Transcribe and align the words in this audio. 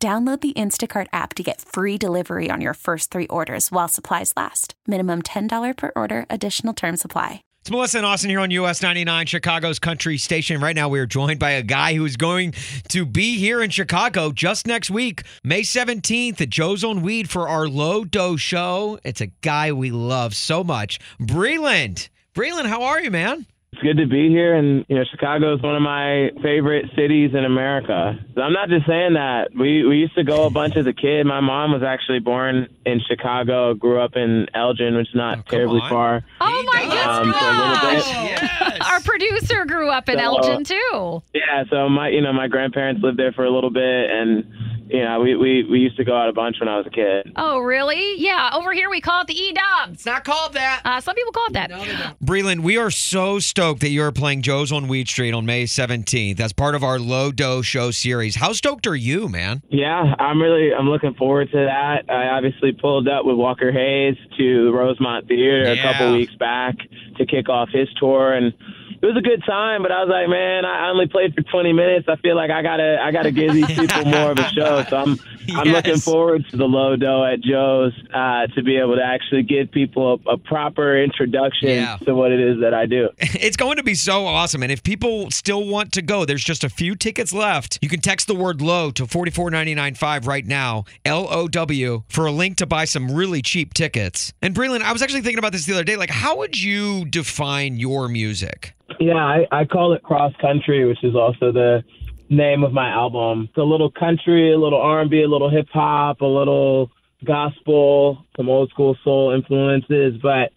Download 0.00 0.40
the 0.40 0.52
Instacart 0.52 1.08
app 1.12 1.34
to 1.34 1.42
get 1.42 1.60
free 1.60 1.98
delivery 1.98 2.50
on 2.50 2.60
your 2.60 2.74
first 2.74 3.10
three 3.10 3.26
orders 3.26 3.72
while 3.72 3.88
supplies 3.88 4.32
last. 4.36 4.74
Minimum 4.86 5.22
$10 5.22 5.76
per 5.76 5.90
order, 5.96 6.24
additional 6.30 6.72
term 6.72 6.96
supply. 6.96 7.42
It's 7.62 7.70
Melissa 7.72 7.98
and 7.98 8.06
Austin 8.06 8.30
here 8.30 8.38
on 8.38 8.52
US 8.52 8.80
99, 8.80 9.26
Chicago's 9.26 9.80
country 9.80 10.16
station. 10.16 10.60
Right 10.60 10.76
now, 10.76 10.88
we 10.88 11.00
are 11.00 11.06
joined 11.06 11.40
by 11.40 11.50
a 11.50 11.64
guy 11.64 11.94
who's 11.94 12.16
going 12.16 12.52
to 12.90 13.04
be 13.04 13.38
here 13.38 13.60
in 13.60 13.70
Chicago 13.70 14.30
just 14.30 14.68
next 14.68 14.88
week, 14.88 15.24
May 15.42 15.62
17th 15.62 16.40
at 16.40 16.48
Joe's 16.48 16.84
on 16.84 17.02
Weed 17.02 17.28
for 17.28 17.48
our 17.48 17.66
low 17.66 18.04
dough 18.04 18.36
show. 18.36 19.00
It's 19.02 19.20
a 19.20 19.26
guy 19.26 19.72
we 19.72 19.90
love 19.90 20.32
so 20.36 20.62
much, 20.62 21.00
Breland. 21.20 22.08
Breland, 22.36 22.66
how 22.66 22.84
are 22.84 23.02
you, 23.02 23.10
man? 23.10 23.46
It's 23.72 23.82
good 23.82 23.98
to 23.98 24.06
be 24.06 24.30
here, 24.30 24.54
and 24.54 24.84
you 24.88 24.96
know, 24.96 25.04
Chicago 25.10 25.54
is 25.54 25.60
one 25.62 25.76
of 25.76 25.82
my 25.82 26.30
favorite 26.42 26.86
cities 26.96 27.32
in 27.34 27.44
America. 27.44 28.18
I'm 28.36 28.52
not 28.54 28.70
just 28.70 28.86
saying 28.86 29.12
that. 29.14 29.50
We 29.54 29.84
we 29.84 29.98
used 29.98 30.14
to 30.16 30.24
go 30.24 30.46
a 30.46 30.50
bunch 30.50 30.74
as 30.76 30.86
a 30.86 30.92
kid. 30.94 31.26
My 31.26 31.40
mom 31.40 31.72
was 31.72 31.82
actually 31.82 32.20
born 32.20 32.66
in 32.86 33.00
Chicago, 33.06 33.74
grew 33.74 34.00
up 34.00 34.16
in 34.16 34.46
Elgin, 34.54 34.96
which 34.96 35.08
is 35.10 35.14
not 35.14 35.38
Oh, 35.38 35.42
terribly 35.50 35.80
on. 35.82 35.90
far. 35.90 36.24
Oh 36.40 36.64
my 36.72 36.82
Um, 36.82 37.32
so 37.32 37.38
a 37.38 37.52
little 37.52 37.90
bit. 37.90 38.06
Yes. 38.08 38.78
Our 38.90 39.00
producer 39.00 39.64
grew 39.66 39.90
up 39.90 40.08
in 40.08 40.16
So, 40.18 40.24
Elgin 40.24 40.64
too. 40.64 41.22
Yeah, 41.34 41.64
so 41.70 41.90
my 41.90 42.08
you 42.08 42.22
know 42.22 42.32
my 42.32 42.48
grandparents 42.48 43.02
lived 43.02 43.18
there 43.18 43.32
for 43.32 43.44
a 43.44 43.50
little 43.50 43.70
bit, 43.70 44.10
and 44.10 44.44
you 44.88 45.04
know 45.04 45.20
we 45.20 45.36
we, 45.36 45.64
we 45.64 45.78
used 45.78 45.96
to 45.96 46.04
go 46.04 46.16
out 46.16 46.28
a 46.28 46.32
bunch 46.32 46.56
when 46.60 46.68
I 46.68 46.76
was 46.76 46.86
a 46.86 46.90
kid. 46.90 47.32
Oh, 47.36 47.58
really? 47.60 48.16
Yeah. 48.16 48.50
Over 48.54 48.72
here 48.72 48.90
we 48.90 49.00
call 49.00 49.22
it 49.22 49.26
the 49.26 49.34
E 49.34 49.52
Dubs. 49.52 49.94
It's 49.94 50.06
not 50.06 50.24
called 50.24 50.54
that. 50.54 50.82
Uh, 50.84 51.00
some 51.00 51.14
people 51.14 51.32
call 51.32 51.46
it 51.46 51.52
that. 51.54 51.70
Breland, 52.22 52.60
we 52.60 52.76
are 52.76 52.90
so 52.90 53.38
stoked 53.38 53.80
that 53.80 53.90
you're 53.90 54.12
playing 54.12 54.42
Joe's 54.42 54.72
on 54.72 54.88
Weed 54.88 55.08
Street 55.08 55.32
on 55.32 55.46
May 55.46 55.64
17th 55.64 56.40
as 56.40 56.52
part 56.52 56.74
of 56.74 56.82
our 56.82 56.98
low 56.98 57.32
dough 57.32 57.62
show 57.62 57.90
series. 57.90 58.36
How 58.36 58.52
stoked 58.52 58.86
are 58.86 58.96
you, 58.96 59.28
man? 59.28 59.62
Yeah, 59.68 60.14
I'm 60.18 60.40
really 60.40 60.72
I'm 60.72 60.88
looking 60.88 61.14
forward 61.14 61.50
to 61.52 61.64
that. 61.66 62.10
I 62.10 62.28
obviously 62.28 62.72
pulled 62.72 63.08
up 63.08 63.24
with 63.24 63.36
Walker 63.36 63.72
Hayes 63.72 64.16
to 64.38 64.72
Rosemont 64.72 65.28
Theater 65.28 65.64
a 65.64 65.76
couple 65.76 66.12
weeks 66.14 66.34
back 66.36 66.76
to 67.16 67.26
kick 67.26 67.48
off 67.48 67.68
his 67.70 67.88
tour 67.98 68.32
and 68.32 68.52
it 69.00 69.06
was 69.06 69.16
a 69.16 69.20
good 69.20 69.42
time, 69.44 69.82
but 69.82 69.92
I 69.92 70.02
was 70.04 70.10
like, 70.10 70.28
man, 70.28 70.64
I 70.64 70.90
only 70.90 71.06
played 71.06 71.34
for 71.34 71.42
20 71.42 71.72
minutes. 71.72 72.08
I 72.08 72.16
feel 72.16 72.36
like 72.36 72.50
I 72.50 72.62
gotta, 72.62 72.98
I 73.02 73.10
gotta 73.12 73.30
give 73.30 73.52
these 73.54 73.66
people 73.66 74.04
more 74.04 74.32
of 74.32 74.38
a 74.38 74.48
show. 74.50 74.84
So 74.88 74.96
I'm, 74.96 75.18
I'm 75.54 75.68
looking 75.72 75.98
forward 75.98 76.44
to 76.50 76.56
the 76.56 76.64
low 76.66 76.96
dough 76.96 77.24
at 77.24 77.40
Joe's 77.40 77.92
uh, 78.12 78.46
to 78.54 78.62
be 78.62 78.76
able 78.78 78.96
to 78.96 79.02
actually 79.04 79.42
give 79.44 79.70
people 79.70 80.20
a, 80.26 80.32
a 80.32 80.38
proper 80.38 80.96
introduction 81.02 81.68
Yeah. 81.68 81.96
to 82.04 82.14
what 82.14 82.32
it 82.32 82.40
is 82.40 82.60
that 82.60 82.74
I 82.74 82.86
do. 82.86 83.08
It's 83.40 83.56
going 83.56 83.76
to 83.76 83.82
be 83.82 83.94
so 83.94 84.26
awesome. 84.26 84.62
And 84.62 84.72
if 84.72 84.82
people 84.82 85.30
still 85.30 85.64
want 85.66 85.92
to 85.92 86.02
go, 86.02 86.24
there's 86.24 86.42
just 86.44 86.64
a 86.64 86.68
few 86.68 86.96
tickets 86.96 87.32
left. 87.32 87.78
You 87.80 87.88
can 87.88 88.00
text 88.00 88.26
the 88.26 88.34
word 88.34 88.60
low 88.60 88.90
to 88.92 89.06
44995 89.06 90.26
right 90.26 90.44
now, 90.46 90.84
L 91.04 91.26
O 91.30 91.46
W, 91.48 92.02
for 92.08 92.26
a 92.26 92.32
link 92.32 92.56
to 92.58 92.66
buy 92.66 92.84
some 92.84 93.10
really 93.12 93.42
cheap 93.42 93.74
tickets. 93.74 94.32
And 94.42 94.54
Breland, 94.54 94.82
I 94.82 94.92
was 94.92 95.02
actually 95.02 95.20
thinking 95.22 95.38
about 95.38 95.52
this 95.52 95.66
the 95.66 95.72
other 95.74 95.84
day. 95.84 95.96
Like, 95.96 96.10
how 96.10 96.36
would 96.38 96.60
you 96.60 97.04
define 97.06 97.76
your 97.76 98.08
music? 98.08 98.74
Yeah, 99.00 99.14
I, 99.14 99.46
I 99.50 99.64
call 99.64 99.92
it 99.92 100.02
cross 100.02 100.32
country, 100.40 100.84
which 100.84 101.02
is 101.04 101.14
also 101.14 101.52
the 101.52 101.84
name 102.28 102.64
of 102.64 102.72
my 102.72 102.90
album. 102.90 103.46
It's 103.48 103.58
a 103.58 103.62
little 103.62 103.90
country, 103.90 104.52
a 104.52 104.58
little 104.58 104.80
R&B, 104.80 105.22
a 105.22 105.28
little 105.28 105.50
hip 105.50 105.68
hop, 105.72 106.20
a 106.20 106.26
little 106.26 106.90
gospel, 107.24 108.24
some 108.36 108.48
old 108.48 108.70
school 108.70 108.96
soul 109.04 109.32
influences, 109.32 110.20
but 110.22 110.52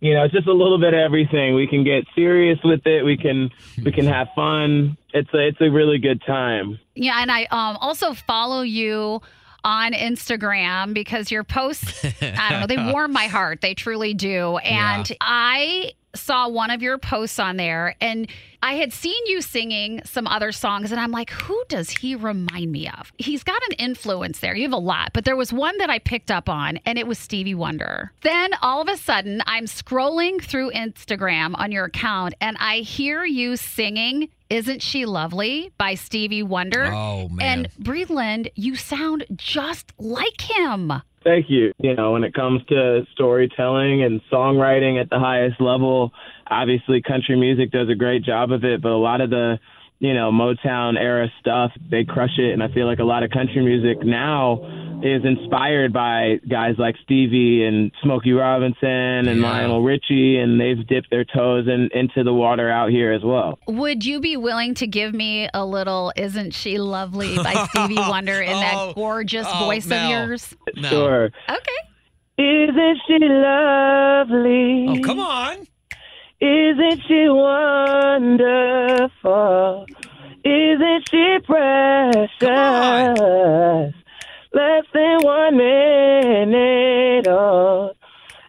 you 0.00 0.14
know, 0.14 0.24
it's 0.24 0.34
just 0.34 0.46
a 0.46 0.52
little 0.52 0.78
bit 0.78 0.94
of 0.94 1.00
everything. 1.00 1.54
We 1.54 1.66
can 1.66 1.82
get 1.82 2.04
serious 2.14 2.58
with 2.62 2.86
it. 2.86 3.04
We 3.04 3.16
can 3.16 3.50
we 3.84 3.90
can 3.90 4.06
have 4.06 4.28
fun. 4.34 4.96
It's 5.12 5.32
a 5.34 5.48
it's 5.48 5.60
a 5.60 5.70
really 5.70 5.98
good 5.98 6.22
time. 6.24 6.78
Yeah, 6.94 7.20
and 7.20 7.32
I 7.32 7.46
um 7.46 7.76
also 7.78 8.14
follow 8.14 8.62
you 8.62 9.20
on 9.64 9.92
Instagram 9.92 10.94
because 10.94 11.32
your 11.32 11.42
posts, 11.42 12.04
I 12.22 12.50
don't 12.50 12.60
know, 12.60 12.66
they 12.68 12.92
warm 12.92 13.12
my 13.12 13.26
heart. 13.26 13.60
They 13.60 13.74
truly 13.74 14.14
do. 14.14 14.58
And 14.68 15.10
I 15.20 15.92
saw 16.14 16.48
one 16.48 16.70
of 16.70 16.82
your 16.82 16.98
posts 16.98 17.38
on 17.38 17.56
there 17.56 17.94
and 18.00 18.28
I 18.62 18.74
had 18.74 18.92
seen 18.92 19.26
you 19.26 19.40
singing 19.40 20.00
some 20.04 20.26
other 20.26 20.50
songs 20.52 20.90
and 20.90 21.00
I'm 21.00 21.12
like, 21.12 21.30
who 21.30 21.62
does 21.68 21.90
he 21.90 22.14
remind 22.14 22.72
me 22.72 22.88
of? 22.88 23.12
He's 23.18 23.44
got 23.44 23.62
an 23.68 23.72
influence 23.72 24.40
there. 24.40 24.56
You 24.56 24.64
have 24.64 24.72
a 24.72 24.76
lot, 24.76 25.10
but 25.12 25.24
there 25.24 25.36
was 25.36 25.52
one 25.52 25.78
that 25.78 25.90
I 25.90 25.98
picked 26.00 26.30
up 26.30 26.48
on 26.48 26.78
and 26.84 26.98
it 26.98 27.06
was 27.06 27.18
Stevie 27.18 27.54
Wonder. 27.54 28.12
Then 28.22 28.50
all 28.60 28.82
of 28.82 28.88
a 28.88 28.96
sudden, 28.96 29.42
I'm 29.46 29.66
scrolling 29.66 30.42
through 30.42 30.72
Instagram 30.72 31.54
on 31.56 31.70
your 31.70 31.84
account 31.84 32.34
and 32.40 32.56
I 32.58 32.78
hear 32.78 33.24
you 33.24 33.56
singing 33.56 34.28
Isn't 34.50 34.82
She 34.82 35.04
Lovely 35.04 35.72
by 35.76 35.94
Stevie 35.94 36.42
Wonder. 36.42 36.86
Oh, 36.86 37.28
man. 37.28 37.66
And 37.66 37.84
Breland, 37.84 38.50
you 38.54 38.76
sound 38.76 39.26
just 39.34 39.92
like 39.98 40.40
him. 40.40 40.92
Thank 41.22 41.50
you. 41.50 41.72
You 41.78 41.94
know, 41.94 42.12
when 42.12 42.24
it 42.24 42.32
comes 42.32 42.64
to 42.66 43.02
storytelling 43.12 44.02
and 44.02 44.22
songwriting 44.32 45.00
at 45.00 45.10
the 45.10 45.18
highest 45.18 45.60
level, 45.60 46.12
obviously 46.46 47.02
country 47.02 47.38
music 47.38 47.70
does 47.70 47.90
a 47.90 47.94
great 47.94 48.24
job 48.24 48.50
of 48.50 48.64
it, 48.64 48.80
but 48.80 48.92
a 48.92 48.96
lot 48.96 49.20
of 49.20 49.28
the, 49.28 49.58
you 50.00 50.14
know, 50.14 50.30
Motown 50.30 50.96
era 50.98 51.28
stuff, 51.40 51.72
they 51.90 52.04
crush 52.04 52.38
it. 52.38 52.52
And 52.52 52.62
I 52.62 52.68
feel 52.68 52.86
like 52.86 52.98
a 53.00 53.04
lot 53.04 53.22
of 53.24 53.30
country 53.30 53.64
music 53.64 54.04
now 54.04 54.60
is 55.02 55.24
inspired 55.24 55.92
by 55.92 56.40
guys 56.48 56.74
like 56.76 56.96
Stevie 57.04 57.64
and 57.64 57.92
Smokey 58.02 58.32
Robinson 58.32 58.88
and 59.28 59.40
Yeah. 59.40 59.50
Lionel 59.50 59.82
Richie, 59.82 60.38
and 60.38 60.60
they've 60.60 60.84
dipped 60.88 61.08
their 61.10 61.24
toes 61.24 61.66
in, 61.68 61.88
into 61.94 62.24
the 62.24 62.32
water 62.32 62.68
out 62.70 62.90
here 62.90 63.12
as 63.12 63.22
well. 63.22 63.58
Would 63.68 64.04
you 64.04 64.20
be 64.20 64.36
willing 64.36 64.74
to 64.74 64.86
give 64.88 65.14
me 65.14 65.48
a 65.54 65.64
little 65.64 66.12
Isn't 66.16 66.52
She 66.52 66.78
Lovely 66.78 67.36
by 67.36 67.54
Stevie 67.70 67.94
Wonder 67.96 68.40
in 68.40 68.50
Oh, 68.54 68.60
that 68.60 68.94
gorgeous 68.96 69.46
oh, 69.48 69.64
voice 69.66 69.86
Mel. 69.86 70.04
of 70.22 70.28
yours? 70.28 70.54
No. 70.76 70.88
Sure. 70.88 71.24
Okay. 71.48 71.78
Isn't 72.40 72.98
she 73.06 73.18
lovely? 73.20 74.86
Oh, 74.90 75.00
come 75.04 75.20
on. 75.20 75.66
Isn't 76.40 77.02
she 77.08 77.28
wonderful? 78.48 79.86
Isn't 80.44 81.08
she 81.10 81.38
precious? 81.44 82.38
Less 84.54 84.84
than 84.94 85.18
one 85.22 85.56
minute 85.56 87.26
old. 87.28 87.96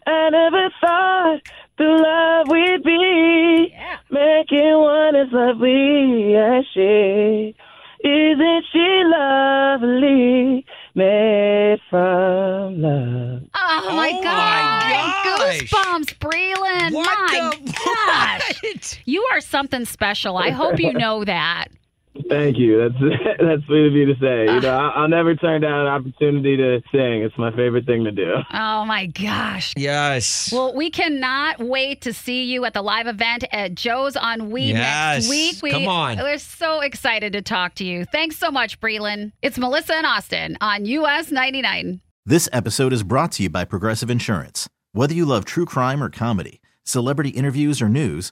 I 0.06 0.30
never 0.30 0.70
thought 0.82 1.40
through 1.78 2.02
love 2.02 2.48
we'd 2.50 2.84
be 2.84 3.74
making 4.12 4.78
one 4.78 5.16
as 5.16 5.32
lovely 5.32 6.36
as 6.36 6.66
she. 6.74 7.56
Isn't 8.04 8.66
she 8.72 9.04
lovely? 9.06 10.66
Made 10.96 11.80
from 11.90 12.82
love. 12.82 13.42
Oh, 13.54 13.92
my 13.92 13.92
Oh, 13.92 13.96
my 13.96 14.12
God. 14.24 14.84
gosh. 15.38 15.60
Goosebumps, 15.70 16.18
Breland. 16.20 16.92
What 16.94 17.06
my 17.20 17.52
the 17.62 17.72
gosh. 17.72 18.62
what? 18.64 19.00
You 19.06 19.22
are 19.32 19.39
something 19.50 19.86
special. 19.86 20.38
I 20.38 20.52
hope 20.52 20.80
you 20.80 20.94
know 21.06 21.26
that. 21.26 21.68
Thank 22.28 22.58
you. 22.58 22.78
That's 22.90 23.02
that's 23.40 23.64
sweet 23.66 23.88
of 23.88 23.94
you 23.94 24.06
to 24.08 24.16
say. 24.20 24.54
You 24.54 24.60
know, 24.62 24.76
I, 24.78 24.90
I'll 25.02 25.08
never 25.08 25.36
turn 25.36 25.62
down 25.62 25.82
an 25.82 25.88
opportunity 25.88 26.58
to 26.58 26.82
sing. 26.92 27.22
It's 27.22 27.38
my 27.38 27.52
favorite 27.56 27.86
thing 27.86 28.04
to 28.04 28.12
do. 28.12 28.34
Oh, 28.52 28.84
my 28.84 29.06
gosh. 29.06 29.74
Yes. 29.78 30.50
Well, 30.52 30.76
we 30.76 30.90
cannot 30.90 31.60
wait 31.60 32.02
to 32.02 32.14
see 32.14 32.44
you 32.44 32.66
at 32.66 32.74
the 32.74 32.82
live 32.82 33.08
event 33.08 33.46
at 33.52 33.76
Joe's 33.76 34.18
on 34.18 34.50
Weed 34.50 34.72
Yes. 34.72 35.24
next 35.24 35.30
week. 35.30 35.56
We, 35.64 35.72
Come 35.72 35.88
on. 35.88 36.18
We're 36.18 36.40
so 36.40 36.82
excited 36.82 37.32
to 37.34 37.42
talk 37.42 37.76
to 37.76 37.86
you. 37.86 38.04
Thanks 38.06 38.38
so 38.38 38.52
much, 38.52 38.82
Breland. 38.82 39.32
It's 39.42 39.58
Melissa 39.58 39.94
and 39.94 40.06
Austin 40.08 40.58
on 40.62 40.86
US 40.86 41.32
99. 41.32 42.02
This 42.26 42.50
episode 42.52 42.92
is 42.92 43.04
brought 43.04 43.32
to 43.34 43.44
you 43.44 43.50
by 43.50 43.64
Progressive 43.66 44.10
Insurance. 44.10 44.68
Whether 44.92 45.14
you 45.14 45.26
love 45.26 45.46
true 45.46 45.66
crime 45.66 46.04
or 46.04 46.10
comedy, 46.10 46.60
celebrity 46.84 47.30
interviews 47.30 47.82
or 47.82 47.88
news, 47.88 48.32